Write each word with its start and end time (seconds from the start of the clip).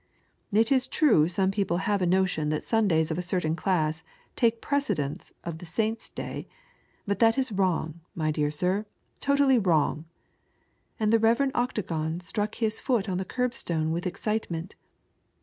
It 0.51 0.71
is 0.71 0.87
true 0.87 1.27
some 1.27 1.51
people 1.51 1.77
have 1.85 2.01
a 2.01 2.07
notion 2.07 2.49
thiit 2.49 2.63
Sundays* 2.63 3.11
of 3.11 3.19
a 3.19 3.21
cei'tain 3.21 3.53
claBB 3.53 4.01
take 4.35 4.59
precedence 4.59 5.31
of 5.43 5.59
the 5.59 5.65
Saint's 5.67 6.09
Day, 6.09 6.47
but 7.05 7.19
that 7.19 7.37
is 7.37 7.51
wrong, 7.51 7.99
my 8.15 8.31
dear 8.31 8.49
sir, 8.49 8.87
totally 9.19 9.59
wrong;" 9.59 10.05
and 10.99 11.13
the 11.13 11.19
Rev. 11.19 11.51
Octagon 11.53 12.19
struck 12.19 12.55
his 12.55 12.79
foot 12.79 13.07
on 13.07 13.19
the 13.19 13.25
curb 13.25 13.53
stone 13.53 13.91
with 13.91 14.07
excitement. 14.07 14.73